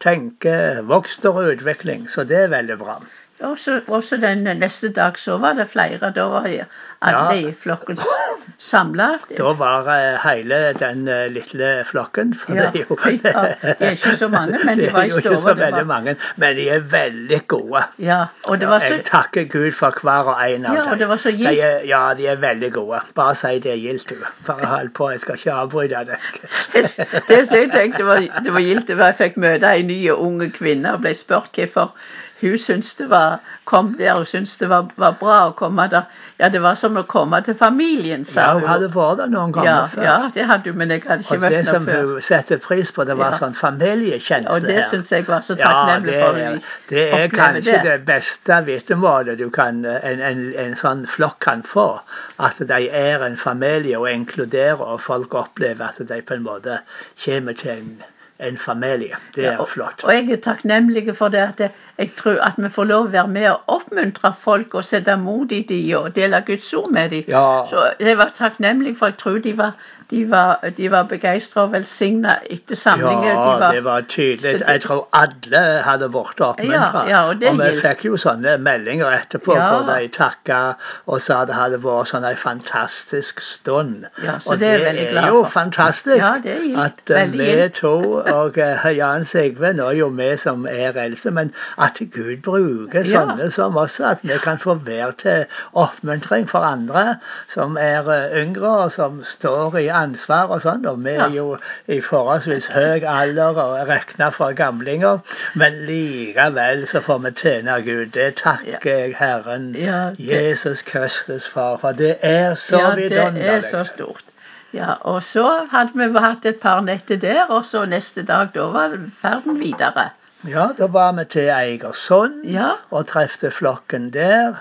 tenker 0.00 0.82
vokst 0.88 1.26
og 1.26 1.42
utvikling. 1.52 2.08
Så 2.10 2.24
det 2.24 2.44
er 2.44 2.48
veldig 2.48 2.78
bra. 2.78 2.98
Også, 3.40 3.80
også 3.88 4.16
den 4.20 4.44
neste 4.60 4.90
dag 4.92 5.18
så 5.18 5.38
var 5.40 5.52
det 5.56 5.68
flere. 5.68 6.10
Da 6.12 6.26
var 6.28 6.48
alle 6.48 6.66
Ja. 7.10 7.32
i 7.32 7.52
flokken 7.52 7.98
samla. 8.60 9.06
Da 9.38 9.52
var 9.56 9.86
eh, 9.88 10.18
hele 10.24 10.58
den 10.78 11.08
eh, 11.08 11.26
lille 11.32 11.70
flokken 11.88 12.34
for 12.36 12.52
Ja, 12.54 12.66
det 12.74 12.82
er 12.82 12.90
jo 12.90 12.98
ja, 13.24 13.44
det 13.62 13.76
er 13.80 13.94
ikke 13.96 14.12
så 14.20 14.28
mange, 14.28 14.58
men 14.64 14.78
de 14.78 14.90
var 14.92 15.06
i 15.06 15.08
er 15.08 15.14
jo 15.14 15.22
ikke 15.22 15.38
så 15.40 15.54
det 15.54 15.62
veldig 15.64 15.86
mange, 15.88 16.14
men 16.36 16.56
de 16.58 16.66
er 16.68 16.84
veldig 16.92 17.40
gode. 17.48 17.82
Ja, 17.98 18.18
og 18.48 18.60
det 18.60 18.68
var 18.68 18.84
så 18.84 18.92
Jeg 18.98 19.04
takker 19.08 19.48
Gud 19.52 19.72
for 19.78 19.96
hver 20.02 20.28
og 20.34 20.44
en 20.50 20.66
av 20.66 20.74
Ja, 20.76 20.82
dem. 20.82 20.92
og 20.92 20.98
det 20.98 21.08
var 21.08 21.16
så 21.24 21.30
De 21.30 21.48
er, 21.60 21.80
ja, 21.88 22.02
de 22.14 22.26
er 22.26 22.36
veldig 22.36 22.72
gode. 22.72 23.00
Bare 23.14 23.34
si 23.34 23.58
det 23.58 23.72
er 23.72 23.80
gildt, 23.80 24.10
du. 24.10 24.24
Bare 24.46 24.66
hold 24.66 24.90
på, 24.94 25.10
jeg 25.10 25.20
skal 25.20 25.40
ikke 25.40 25.52
avbryte 25.52 26.04
deg. 26.12 26.30
Det 27.30 27.40
som 27.48 27.56
jeg 27.56 27.70
tenkte 27.72 28.04
var, 28.04 28.20
det 28.44 28.52
var 28.54 28.60
gildt, 28.60 28.88
det 28.88 28.96
var 28.98 29.12
jeg 29.14 29.16
fikk 29.24 29.36
møte 29.40 29.70
ei 29.72 29.82
ny 29.82 29.98
og 30.12 30.20
unge 30.26 30.50
kvinne 30.54 30.92
og 30.94 31.00
ble 31.04 31.14
spurt 31.16 31.56
hvorfor 31.56 31.94
hun 32.40 32.58
syntes 32.58 32.94
det 32.98 33.10
var, 33.10 33.38
kom 33.64 33.94
der 33.98 34.14
hun 34.16 34.26
syntes 34.26 34.56
det 34.58 34.68
var, 34.70 34.88
var 34.96 35.16
bra 35.20 35.38
å 35.50 35.54
komme 35.58 35.86
der. 35.92 36.02
Ja, 36.40 36.48
det 36.48 36.62
var 36.64 36.74
som 36.80 36.96
å 36.96 37.02
komme 37.04 37.42
til 37.44 37.54
familien, 37.54 38.24
sa 38.24 38.46
hun. 38.54 38.62
Ja, 38.62 38.66
hun. 38.66 38.68
hadde 38.68 38.88
vært 38.94 39.18
der 39.20 39.26
noen 39.34 39.52
ganger 39.52 39.70
ja, 39.70 39.86
før. 39.92 40.02
ja, 40.06 40.30
det 40.34 40.46
hadde 40.48 40.70
hun, 40.72 40.78
men 40.78 40.90
jeg 40.94 41.02
hadde 41.06 41.22
ikke 41.26 41.34
Og 41.36 41.40
møtt 41.44 41.52
det 41.52 41.66
som 41.68 41.88
hun 41.88 42.22
setter 42.24 42.56
pris 42.64 42.92
på, 42.96 43.04
det 43.04 43.16
var 43.20 43.34
Ja. 43.34 43.38
sånn 43.42 43.54
familiekjensle 43.58 44.54
Og 44.54 44.62
det 44.66 44.74
her. 44.78 44.82
syns 44.88 45.12
jeg 45.12 45.26
var 45.28 45.40
så 45.44 45.56
Ja, 45.58 45.64
takknemlig 45.68 46.12
det 46.12 46.22
for. 46.22 46.70
det 46.94 47.04
er 47.20 47.28
kanskje 47.28 47.72
det. 47.72 47.82
det. 47.84 47.98
beste 48.06 48.60
vitnemålet 48.66 49.38
du 49.38 49.50
kan, 49.50 49.84
en, 49.84 50.20
en, 50.20 50.40
en 50.58 50.74
sånn 50.76 51.06
flokk 51.06 51.38
kan 51.40 51.62
få. 51.62 52.00
At 52.38 52.58
de 52.58 52.88
er 52.90 53.22
en 53.26 53.36
familie 53.36 53.98
og 54.00 54.08
inkluderer, 54.10 54.80
og 54.80 55.00
folk 55.00 55.34
opplever 55.34 55.84
at 55.92 56.00
de 56.08 56.22
på 56.22 56.34
en 56.34 56.42
måte 56.42 56.80
kommer 57.24 57.52
til 57.52 57.70
en 57.70 58.02
en 58.40 58.56
familie. 58.58 59.16
Det 59.34 59.46
er 59.46 59.58
og, 59.58 59.68
flott. 59.68 60.04
og 60.04 60.12
jeg 60.14 60.30
er 60.30 60.36
takknemlig 60.44 61.16
for 61.16 61.28
det 61.28 61.38
at 61.44 61.60
jeg, 61.98 62.10
tror 62.16 62.38
at 62.42 62.56
vi 62.56 62.68
får 62.72 62.84
lov 62.88 63.06
å 63.08 63.12
være 63.12 63.28
med 63.28 63.48
og 63.50 63.60
oppmuntre 63.76 64.32
folk 64.40 64.74
og 64.74 64.84
sette 64.84 65.16
mot 65.20 65.52
i 65.52 65.62
de 65.68 65.80
og 65.98 66.14
dele 66.16 66.42
Guds 66.46 66.72
ord 66.74 66.90
med 66.92 67.10
dem. 67.10 67.24
Ja. 67.28 67.64
Så 67.70 67.90
jeg 68.00 68.16
var 68.18 68.30
takknemlig, 68.34 68.96
for 68.98 69.06
jeg 69.12 69.16
tror 69.20 69.38
de 69.44 69.52
var, 69.58 69.72
de 70.10 70.22
var, 70.30 70.64
de 70.76 70.88
var 70.90 71.02
begeistra 71.10 71.66
og 71.66 71.72
velsigna 71.74 72.38
etter 72.50 72.76
samlingen. 72.76 73.28
Ja, 73.28 73.34
de 73.34 73.60
var, 73.60 73.74
det 73.74 73.84
var 73.84 74.00
tydelig. 74.08 74.52
Det- 74.60 74.68
Jeg 74.68 74.80
tror 74.86 75.08
alle 75.12 75.82
hadde 75.84 76.08
blitt 76.08 76.40
oppmuntra. 76.40 77.04
Ja, 77.04 77.08
ja, 77.08 77.28
og 77.28 77.40
det 77.40 77.52
vi 77.58 77.68
fikk 77.80 78.04
jo 78.04 78.16
sånne 78.16 78.56
meldinger 78.58 79.12
etterpå 79.20 79.54
Ja. 79.56 79.68
hvor 79.68 79.92
de 80.00 80.08
takka 80.08 80.60
og 81.06 81.20
sa 81.20 81.44
det 81.44 81.54
hadde 81.54 81.78
vært 81.84 82.08
sånn 82.14 82.24
en 82.30 82.36
fantastisk 82.36 83.40
stund. 83.40 84.06
Ja, 84.24 84.38
så 84.38 84.50
og 84.52 84.58
det 84.60 84.68
er 84.68 84.92
det 84.92 85.16
er, 85.16 85.26
jo 85.28 85.44
fantastisk 85.44 86.24
Ja, 86.24 86.34
det 86.42 86.56
at 86.78 87.10
eh, 87.10 87.26
vi 87.32 87.68
to 87.68 88.22
og 88.34 88.58
eh, 88.58 88.86
Jan 88.96 89.24
Sigve, 89.24 89.72
nå 89.76 89.86
er 89.90 89.98
jo 89.98 90.08
vi 90.16 90.28
som 90.40 90.66
er 90.70 90.96
eldste, 91.00 91.30
men 91.30 91.52
at 91.78 92.00
Gud 92.14 92.42
bruker 92.46 93.00
Ja. 93.00 93.04
sånne 93.10 93.50
som 93.50 93.76
oss, 93.76 94.00
at 94.00 94.18
vi 94.22 94.36
kan 94.42 94.58
få 94.58 94.74
være 94.74 95.12
til 95.22 95.44
oppmuntring 95.72 96.48
for 96.50 96.58
andre 96.66 97.16
som 97.48 97.76
er 97.80 98.08
eh, 98.14 98.42
yngre 98.42 98.70
og 98.84 98.92
som 98.92 99.20
står 99.24 99.78
i 99.78 99.86
ansvar 99.88 100.50
og 100.54 100.62
sånn. 100.64 100.86
Og 100.86 101.02
vi 101.04 101.16
er 101.16 101.34
jo 101.34 101.56
i 101.88 102.00
forholdsvis 102.00 102.70
høy 102.74 103.04
alder 103.04 103.58
og 103.58 103.88
regna 103.88 104.30
for 104.34 104.52
gamlinger, 104.52 105.20
men 105.54 105.80
likevel 105.88 106.86
så 106.86 107.00
får 107.04 107.22
vi 107.26 107.34
tjene 107.42 107.80
Gud. 107.86 108.12
Det 108.14 108.34
takker 108.42 108.90
jeg 108.96 109.14
Herren 109.18 109.74
Ja, 109.78 110.10
Jesus 110.18 110.82
Kristus 110.82 111.46
for, 111.48 111.78
for 111.80 111.92
det 111.92 112.16
er 112.22 112.54
så 112.54 112.78
ja, 112.78 112.94
det 112.96 113.12
er 113.46 113.60
så 113.60 113.84
stort. 113.84 114.29
Ja, 114.72 114.94
og 115.02 115.22
så 115.26 115.46
hadde 115.72 115.98
vi 115.98 116.22
hatt 116.22 116.46
et 116.46 116.60
par 116.62 116.80
netter 116.86 117.18
der, 117.18 117.44
og 117.50 117.64
så 117.66 117.84
neste 117.90 118.22
dag 118.26 118.52
da 118.54 118.68
var 118.70 118.96
ferden 119.22 119.58
videre. 119.60 120.10
Ja, 120.48 120.70
da 120.78 120.86
var 120.88 121.12
vi 121.18 121.24
til 121.28 121.50
Eigersund 121.52 122.44
Ja, 122.48 122.70
og 122.90 123.08
trefte 123.10 123.50
flokken 123.52 124.08
der. 124.14 124.60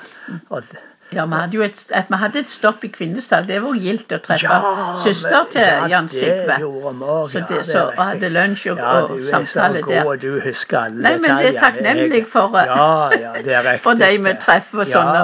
Og 0.50 0.64
ja 1.12 1.26
vi, 1.26 1.34
hadde 1.34 1.56
jo 1.58 1.62
et, 1.66 1.80
vi 2.10 2.18
hadde 2.22 2.40
et 2.40 2.48
stopp 2.48 2.84
i 2.84 2.88
Kvinesdal. 2.94 3.48
Det 3.48 3.58
var 3.64 3.74
gildt 3.82 4.12
å 4.14 4.20
treffe 4.22 4.46
Ja, 4.46 4.94
søster 5.04 5.48
til 5.52 5.62
ja, 5.62 5.88
Jan 5.90 6.08
Sigve. 6.08 6.58
Så 6.60 7.40
ja. 7.40 7.46
det- 7.50 7.66
så- 7.66 7.86
og 7.98 8.04
hadde 8.06 8.30
lunsj 8.30 8.68
og- 8.72 8.78
ja, 8.78 8.92
og 9.02 9.10
du 9.10 9.24
er 9.24 9.30
samtale 9.30 9.82
så 9.82 9.90
der. 9.90 10.04
god, 10.04 10.18
du 10.22 10.40
husker 10.44 10.78
alle 10.78 11.02
Nei, 11.02 11.18
men 11.18 11.38
det 11.38 11.56
er 11.56 11.60
takknemlig 11.60 12.28
for, 12.28 12.58
Ja, 12.60 13.10
ja, 13.20 13.34
det. 13.72 13.80
For 13.82 13.94
de 13.94 14.12
vi 14.18 14.34
treffer 14.42 14.80
og 14.80 14.86
sånn. 14.88 15.14
Ja, 15.16 15.24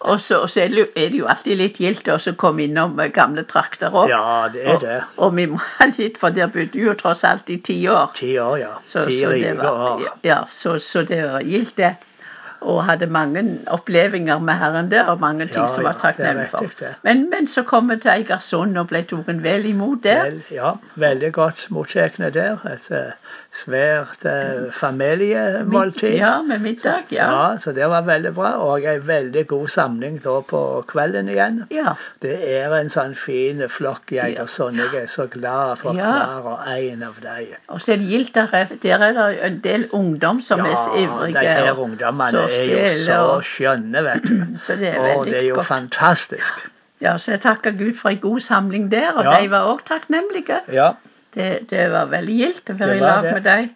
og- 0.00 0.20
så, 0.20 0.60
er, 0.62 0.68
det 0.94 1.14
jo, 1.18 1.26
alltid 1.26 1.56
litt 1.58 1.76
gildt 1.78 2.08
å 2.08 2.36
komme 2.36 2.62
innom 2.64 2.98
eh, 3.00 3.08
gamle 3.08 3.44
trakter 3.44 3.90
òg. 3.90 4.08
Ja, 4.08 4.48
det 4.52 4.66
er 4.66 4.78
det. 4.78 5.02
Og, 5.16 5.26
og 5.26 5.36
vi 5.36 5.46
må 5.46 5.58
ha 5.78 5.86
litt, 5.98 6.18
for 6.18 6.30
der 6.30 6.46
bodde 6.46 6.72
jo 6.78 6.94
tross 6.94 7.24
alt 7.24 7.50
i 7.50 7.56
ti 7.58 7.86
år. 7.88 8.10
Ti 8.14 8.38
år, 8.38 8.56
ja. 8.58 8.74
Så, 8.86 9.04
Ti 9.06 9.26
rike 9.26 9.60
år. 9.70 10.02
ja, 10.24 10.44
så, 10.48 10.78
så 10.80 11.02
det 11.06 11.22
var 11.32 11.40
gildt, 11.42 11.76
det. 11.76 11.96
Og 12.60 12.84
hadde 12.84 13.06
mange 13.06 13.42
opplevelser 13.70 14.38
med 14.42 14.54
Herren 14.58 14.90
der, 14.90 15.04
og 15.12 15.20
mange 15.20 15.46
ting 15.46 15.62
Ja, 15.62 15.68
som 15.74 15.84
var 15.84 15.92
takknemlig 16.00 16.48
for. 16.50 16.64
Men, 17.04 17.30
men 17.30 17.46
så 17.46 17.62
kom 17.62 17.88
vi 17.90 17.96
til 17.96 18.10
Eigersund 18.10 18.76
og 18.78 18.88
ble 18.88 19.02
Toren 19.04 19.42
vel 19.44 19.66
imot 19.66 20.02
der. 20.04 20.24
Vel, 20.24 20.42
ja, 20.50 20.72
veldig 20.96 21.32
godt 21.32 21.66
mottatt 21.70 22.18
der. 22.34 22.58
Et 22.66 22.90
eh, 22.90 23.12
svært 23.54 24.24
eh, 24.26 24.72
familiemåltid. 24.72 26.16
Ja, 26.18 26.42
med 26.42 26.60
middag. 26.60 27.06
Ja. 27.14 27.28
Ja, 27.30 27.58
så 27.58 27.72
det 27.72 27.86
var 27.90 28.02
veldig 28.06 28.34
bra. 28.34 28.50
Og 28.64 28.82
ei 28.84 28.98
veldig 29.06 29.46
god 29.50 29.68
samling 29.68 30.18
da 30.24 30.40
på 30.40 30.62
kvelden 30.88 31.28
igjen. 31.28 31.62
ja. 31.70 31.94
Det 32.20 32.34
er 32.58 32.72
en 32.74 32.88
sånn 32.90 33.14
fin 33.14 33.62
flokk 33.70 34.12
i 34.12 34.18
Eigersund. 34.18 34.78
Jeg 34.80 35.02
er 35.04 35.06
så 35.06 35.26
glad 35.30 35.76
for 35.78 35.94
Ja. 35.94 36.10
hver 36.10 36.48
og 36.52 36.58
en 36.74 37.02
av 37.06 37.14
dem. 37.22 37.54
Og 37.68 37.80
så 37.80 37.92
er 37.92 37.96
det 38.02 38.08
gildt 38.10 38.34
der, 38.34 38.48
er- 38.52 38.74
der 38.82 38.98
er 39.04 39.12
det 39.12 39.44
en 39.46 39.60
del 39.60 39.88
ungdom 39.92 40.40
som 40.42 40.60
er 40.60 40.74
ivrige. 40.98 41.38
de 41.40 41.46
her 41.46 41.78
ungdommene 41.78 42.47
er 42.48 42.64
jo 42.72 42.88
så 43.04 43.40
skjønne, 43.42 44.02
vet 44.04 44.22
du. 44.28 44.42
Så 44.66 44.76
det 44.76 44.88
er 44.94 45.14
Og 45.16 45.26
det 45.26 45.36
er 45.42 45.46
jo 45.48 45.54
godt. 45.54 45.66
fantastisk. 45.66 46.68
Ja, 47.00 47.16
så 47.18 47.30
jeg 47.36 47.40
takker 47.40 47.70
Gud 47.78 47.94
for 47.94 48.08
en 48.10 48.18
god 48.18 48.40
samling 48.40 48.90
der, 48.90 49.12
og 49.12 49.24
Ja. 49.24 49.36
de 49.40 49.50
var 49.50 49.68
òg 49.70 49.84
takknemlige. 49.86 50.60
Ja. 50.72 50.90
Det, 51.34 51.70
det 51.70 51.90
var 51.92 52.06
veldig 52.10 52.34
gildt 52.40 52.70
å 52.70 52.78
være 52.78 52.96
i 52.96 53.00
lag 53.00 53.22
det. 53.22 53.32
med 53.34 53.42
dem. 53.44 53.68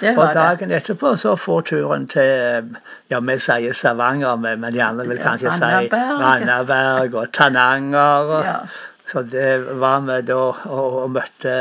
Det 0.00 0.12
Og 0.18 0.34
dagen 0.34 0.68
det. 0.68 0.76
etterpå 0.82 1.16
så 1.16 1.32
får 1.36 1.60
turen 1.62 2.04
til 2.08 2.76
Ja, 3.10 3.20
vi 3.20 3.38
sier 3.38 3.72
Stavanger, 3.72 4.36
men 4.36 4.72
de 4.74 4.82
andre 4.82 5.06
vil 5.08 5.18
kanskje 5.18 5.52
si. 5.52 5.88
Randaberg 5.92 7.14
og 7.14 7.32
Tananger. 7.32 8.28
Og, 8.36 8.44
Ja. 8.44 8.56
Så 9.08 9.22
det 9.24 9.64
var 9.80 10.00
vi 10.04 10.18
da 10.28 10.36
og, 10.36 10.66
og 10.68 11.10
møtte 11.14 11.52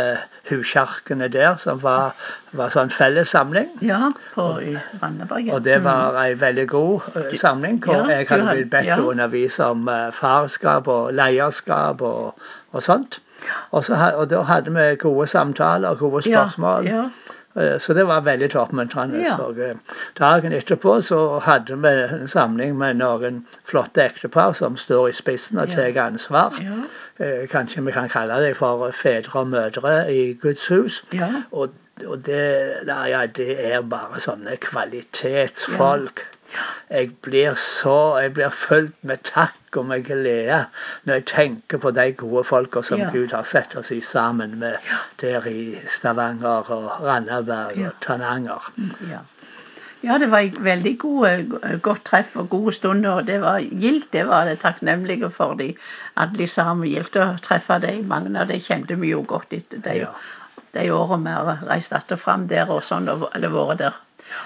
huskjarkene 0.50 1.30
der, 1.32 1.56
som 1.62 1.80
var, 1.84 2.16
var 2.58 2.72
sånn 2.74 2.90
fellessamling. 2.92 3.70
Ja, 3.86 4.10
på 4.34 4.48
i 4.64 4.74
Randaberg. 5.02 5.48
Og 5.56 5.64
det 5.64 5.78
Mm. 5.80 5.86
var 5.86 6.18
ei 6.26 6.34
veldig 6.40 6.68
god 6.68 7.08
eh, 7.16 7.38
samling, 7.40 7.80
hvor 7.84 7.96
Ja, 8.02 8.18
jeg 8.18 8.28
hadde 8.28 8.52
blitt 8.56 8.70
bedt 8.74 8.88
ja. 8.92 8.98
å 9.00 9.12
undervise 9.14 9.64
om 9.72 9.88
eh, 9.88 10.10
farskap 10.12 10.88
og 10.92 11.14
leierskap 11.16 12.02
og, 12.02 12.36
og 12.74 12.84
sånt. 12.84 13.20
Og, 13.72 13.84
så, 13.86 13.96
og 14.18 14.28
da 14.30 14.42
hadde 14.44 14.74
vi 14.76 14.96
gode 15.00 15.28
samtaler 15.28 15.90
og 15.96 16.00
gode 16.00 16.24
spørsmål. 16.28 16.88
Ja, 16.90 17.04
ja. 17.08 17.34
Så 17.80 17.94
det 17.98 18.04
var 18.08 18.22
veldig 18.22 18.52
oppmuntrende. 18.56 19.24
Ja. 19.26 19.38
Eh, 19.50 19.76
dagen 20.20 20.54
etterpå 20.54 21.00
så 21.02 21.40
hadde 21.42 21.78
vi 21.82 21.94
en 22.20 22.28
samling 22.28 22.76
med 22.78 23.00
noen 23.00 23.40
flotte 23.66 24.04
ektepar 24.04 24.54
som 24.54 24.78
står 24.78 25.10
i 25.10 25.16
spissen 25.18 25.58
og 25.58 25.72
tar 25.74 25.98
ansvar. 26.06 26.54
ja. 26.62 26.78
Eh, 27.20 27.48
Kanskje 27.50 27.82
vi 27.82 27.92
kan 27.92 28.10
kalle 28.10 28.38
dem 28.46 28.56
for 28.56 28.92
fedre 28.94 29.40
og 29.42 29.48
mødre 29.48 30.14
i 30.14 30.34
Guds 30.42 30.68
hus. 30.68 31.04
ja. 31.14 31.32
Og, 31.52 31.74
og 32.06 32.26
det, 32.26 32.44
ja, 32.86 33.26
det 33.26 33.56
er 33.74 33.82
bare 33.82 34.20
sånne 34.22 34.58
kvalitetsfolk. 34.62 36.28
Jeg 36.90 37.10
blir 37.22 37.54
så 37.60 38.18
Jeg 38.22 38.34
blir 38.34 38.50
fullt 38.50 38.96
med 39.04 39.18
takk 39.28 39.78
og 39.78 39.86
med 39.86 40.06
glede 40.08 40.66
når 41.06 41.14
jeg 41.14 41.26
tenker 41.26 41.78
på 41.84 41.92
de 41.92 42.12
gode 42.12 42.44
folka 42.48 42.82
som 42.82 43.00
Ja. 43.00 43.10
Gud 43.14 43.32
har 43.36 43.44
sett 43.44 43.76
oss 43.76 43.92
i 43.92 44.02
sammen 44.02 44.60
med 44.60 44.78
der 45.22 45.48
i 45.48 45.78
Stavanger 45.88 46.72
og 46.72 47.02
Randaberg 47.04 47.78
Ja. 47.78 47.88
og 47.88 47.94
Tananger. 48.02 48.72
Ja. 49.12 49.20
ja, 50.04 50.18
det 50.18 50.32
var 50.32 50.50
veldig 50.64 50.98
gode, 51.00 51.60
godt 51.82 52.04
treff 52.06 52.36
og 52.36 52.50
gode 52.50 52.74
stunder. 52.74 53.12
og 53.12 53.28
Det 53.28 53.42
var 53.42 53.60
gildt, 53.60 54.12
det 54.14 54.28
var 54.28 54.46
det 54.46 54.60
takknemlige 54.60 55.30
for 55.32 55.54
de 55.54 55.76
alle 56.16 56.48
sammen. 56.48 56.88
Gildt 56.90 57.16
å 57.16 57.38
treffe 57.42 57.80
de. 57.82 58.02
Mange 58.04 58.40
av 58.40 58.48
de 58.48 58.60
kjente 58.60 58.96
vi 59.00 59.10
jo 59.12 59.22
godt 59.28 59.52
etter 59.54 59.78
de, 59.84 59.98
Ja. 60.00 60.08
de 60.74 60.92
årene 60.92 61.24
vi 61.24 61.30
har 61.30 61.60
reist 61.70 61.94
att 61.94 62.12
og 62.12 62.20
fram 62.20 62.48
der 62.48 62.70
og 62.70 62.84
sånn, 62.84 63.10
eller 63.36 63.50
vært 63.50 63.78
der. 63.78 63.94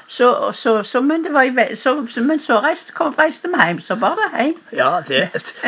Så, 0.07 0.51
så, 0.51 0.83
så, 0.83 1.01
men, 1.01 1.23
det 1.23 1.33
var, 1.33 1.75
så, 1.75 1.93
så, 2.09 2.21
men 2.21 2.39
så 2.39 2.59
reiste, 2.63 2.93
kom, 2.93 3.13
reiste 3.19 3.47
vi 3.47 3.59
hjem. 3.67 3.79
Så 3.79 3.95
var 3.95 4.17
det 4.19 4.29
hjem. 4.37 4.55
Ja, 4.75 4.89
det, 5.07 5.21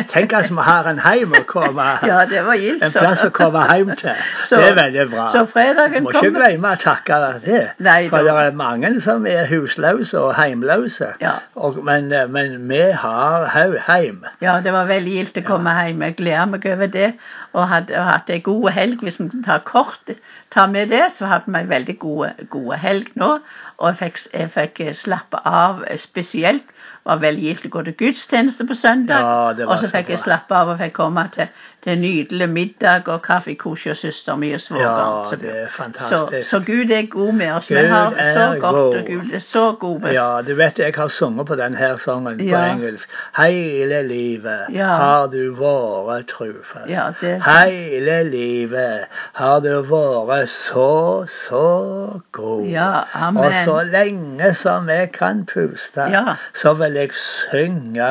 tenk 0.08 0.32
at 0.36 0.50
vi 0.50 0.66
har 0.66 0.88
en 0.90 1.00
heim 1.00 1.32
å 1.32 1.42
komme 1.48 1.86
Ja, 2.10 2.20
det 2.28 2.42
var 2.46 2.58
gildt. 2.60 2.84
En 2.84 2.92
plass 2.92 3.24
å 3.24 3.30
komme 3.34 3.64
hjem 3.70 3.94
til. 4.00 4.20
Så- 4.44 4.56
det 4.60 4.70
er 4.72 4.78
veldig 4.78 5.06
bra. 5.14 5.28
Så 5.32 5.44
fredagen 5.50 6.04
Må 6.04 6.12
ikke 6.14 6.32
glemme 6.36 6.74
å 6.74 6.80
takke 6.82 7.20
det. 7.44 7.62
Nei, 7.84 8.08
For 8.12 8.26
det 8.26 8.36
er 8.44 8.58
mange 8.58 8.92
som 9.04 9.26
er 9.30 9.48
husløse 9.50 10.20
og 10.20 10.34
heimløse. 10.38 11.14
Ja. 11.24 11.38
Og, 11.54 11.80
men, 11.84 12.12
eh, 12.12 12.28
men 12.28 12.58
vi 12.68 12.82
har 13.04 13.48
heim. 13.88 14.24
Ja, 14.44 14.58
det 14.64 14.74
var 14.76 14.90
veldig 14.90 15.18
gildt 15.18 15.40
å 15.40 15.46
komme 15.48 15.74
hjem. 15.80 16.04
Jeg 16.08 16.18
gleder 16.20 16.52
meg 16.52 16.68
over 16.74 16.92
det. 16.92 17.10
Og 17.54 17.68
hadde 17.70 18.02
hatt 18.02 18.30
ei 18.34 18.40
god 18.44 18.70
helg. 18.74 19.02
Hvis 19.06 19.20
vi 19.20 19.30
tar 19.46 19.62
kort 19.64 20.14
tar 20.54 20.66
med 20.70 20.88
det, 20.88 21.04
så 21.14 21.26
hadde 21.30 21.50
vi 21.50 21.58
ei 21.58 21.68
veldig 21.70 21.98
god, 21.98 22.74
helg 22.82 23.10
nå. 23.18 23.30
Og 23.78 23.96
fikk, 24.04 24.24
jeg 24.32 24.50
fikk 24.54 24.82
slappe 25.00 25.40
av 25.48 25.84
spesielt. 26.00 26.73
Var 27.04 27.18
veldig 27.20 27.42
gildt 27.44 27.66
å 27.66 27.68
gå 27.68 27.82
til 27.84 27.94
gudstjeneste 28.00 28.64
på 28.66 28.74
søndag. 28.74 29.20
Ja, 29.58 29.66
og 29.68 29.78
så 29.78 29.90
fikk 29.92 30.08
jeg 30.14 30.18
slappe 30.22 30.54
av 30.56 30.68
og 30.72 30.78
fikk 30.80 30.92
komme 30.96 31.26
til, 31.34 31.50
til 31.84 31.98
nydelig 32.00 32.46
middag 32.48 33.08
og 33.12 33.18
kaffekos 33.26 33.82
og 33.92 33.96
søster 34.00 34.36
mi 34.40 34.48
og 34.48 34.52
Ja, 34.54 34.58
svogeren. 34.58 35.26
Så- 35.30 35.36
det 35.42 35.50
er 35.52 35.66
så, 35.66 35.72
fantastisk. 35.82 36.48
så 36.50 36.60
Gud 36.64 36.90
er 36.90 37.06
god 37.10 37.32
med 37.34 37.52
oss. 37.52 37.68
Vi 37.70 37.74
har 37.76 38.08
det 38.10 38.30
så 38.36 38.46
godt, 38.60 38.74
god. 38.76 38.96
og 38.96 39.04
Gud 39.06 39.34
er 39.34 39.38
så 39.38 39.72
god 39.80 40.00
med 40.00 40.08
oss. 40.10 40.14
Ja, 40.16 40.42
du 40.42 40.54
vet 40.54 40.78
jeg 40.78 40.94
har 40.96 41.08
sunget 41.08 41.46
på 41.46 41.54
denne 41.60 41.98
sangen 41.98 42.38
på 42.38 42.56
engelsk. 42.56 43.08
Hele 43.36 44.02
livet 44.08 44.72
Ja. 44.72 44.88
har 44.96 45.26
du 45.28 45.52
vært 45.54 46.26
trufast. 46.32 46.88
Ja. 46.88 47.10
Hele 47.20 48.22
livet 48.30 49.04
har 49.34 49.60
du 49.60 49.82
vært 49.82 50.48
så, 50.48 51.26
så 51.28 52.20
god. 52.32 52.66
Ja, 52.66 53.02
amen. 53.14 53.44
Og 53.44 53.52
så 53.64 53.82
lenge 53.92 54.54
som 54.54 54.88
jeg 54.88 55.12
kan 55.12 55.44
puste, 55.46 56.00
Ja. 56.10 56.34
så 56.54 56.72
vil 56.74 56.93
jeg 56.96 57.10
synge 57.18 58.08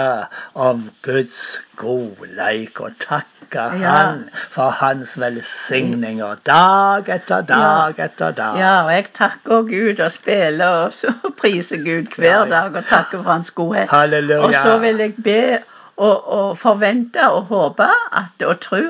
om 0.56 0.84
Guds 1.06 1.62
godleik 1.78 2.80
og 2.80 2.92
takke 3.00 3.30
Ja. 3.54 3.60
Han 3.90 4.30
for 4.50 4.70
Hans 4.74 5.20
velsigninger 5.22 6.36
dag 6.46 7.10
etter 7.16 7.42
dag 7.46 8.00
etter 8.02 8.32
dag. 8.32 8.58
Ja, 8.58 8.72
og 8.86 8.94
jeg 8.94 9.06
takker 9.14 9.62
Gud 9.70 10.00
og 10.02 10.12
spiller 10.12 10.68
og 10.68 10.94
så 10.94 11.14
priser 11.38 11.78
Gud 11.78 12.16
hver 12.16 12.30
Ja, 12.30 12.40
ja. 12.44 12.50
dag 12.50 12.76
og 12.76 12.88
takker 12.90 13.22
for 13.24 13.32
hans 13.32 13.52
godhet. 13.52 13.90
Halleluja. 13.90 14.42
Og 14.48 14.54
så 14.54 14.78
vil 14.78 14.98
jeg 14.98 15.14
be 15.24 15.60
og, 15.98 16.34
og 16.34 16.58
forvente 16.58 17.22
og 17.30 17.44
håpe 17.44 17.86
at, 18.12 18.46
og 18.46 18.60
tro 18.60 18.82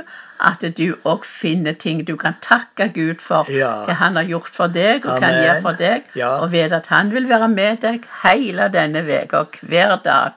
at 0.41 0.61
du 0.77 0.95
òg 1.05 1.25
finner 1.25 1.73
ting 1.73 2.07
du 2.07 2.15
kan 2.17 2.33
takke 2.41 2.89
Gud 2.93 3.21
for 3.21 3.45
Ja. 3.51 3.85
Hva 3.85 3.93
han 3.93 4.15
har 4.15 4.23
gjort 4.23 4.49
for 4.53 4.67
deg 4.67 5.05
og 5.05 5.19
kan 5.19 5.29
han 5.29 5.43
gjøre 5.43 5.61
for 5.61 5.71
deg, 5.71 6.03
Ja. 6.15 6.37
og 6.39 6.51
vite 6.51 6.75
at 6.75 6.87
han 6.87 7.11
vil 7.13 7.29
være 7.29 7.47
med 7.49 7.77
deg 7.81 8.01
hele 8.23 8.69
denne 8.73 9.03
uka, 9.23 9.43
hver 9.61 9.95
dag. 10.03 10.31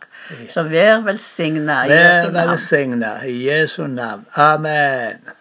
Så 0.51 0.63
vær 0.63 1.01
velsigna 1.05 1.85
i 1.87 1.91
Jesu 1.91 2.31
navn. 2.33 2.51
velsigna 2.51 3.13
i 3.27 3.49
Jesu 3.49 3.87
navn. 3.87 4.27
Amen. 4.37 5.36